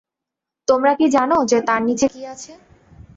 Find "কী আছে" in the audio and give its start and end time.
2.13-2.51